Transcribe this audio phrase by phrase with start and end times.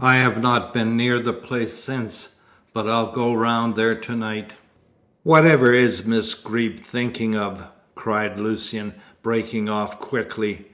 [0.00, 2.36] I have not been near the place since,
[2.72, 4.54] but I'll go round there to night.
[5.22, 7.62] Whatever is Miss Greeb thinking of?"
[7.94, 10.68] cried Lucian, breaking off quickly.